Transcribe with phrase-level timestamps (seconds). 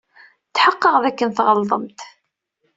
[0.55, 1.99] Tḥeqqeɣ dakken tɣelḍemt.